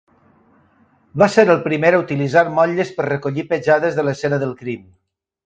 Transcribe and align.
Va 1.21 1.27
ser 1.33 1.45
el 1.55 1.61
primer 1.67 1.91
a 1.97 1.99
utilitzar 2.05 2.43
motlles 2.57 2.93
per 2.97 3.07
recollir 3.09 3.45
petjades 3.53 4.01
de 4.01 4.09
l'escena 4.09 4.43
del 4.47 4.59
crim. 4.65 4.91